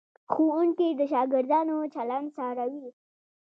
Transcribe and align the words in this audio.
ښوونکي 0.31 0.87
د 0.99 1.01
شاګردانو 1.11 1.77
چلند 1.93 2.27
څارلو. 2.35 2.85